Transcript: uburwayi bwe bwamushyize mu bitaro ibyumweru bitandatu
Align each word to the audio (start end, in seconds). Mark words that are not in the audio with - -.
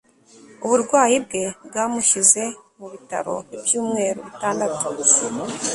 uburwayi 0.65 1.17
bwe 1.25 1.43
bwamushyize 1.65 2.43
mu 2.77 2.87
bitaro 2.93 3.35
ibyumweru 3.55 4.19
bitandatu 4.27 4.85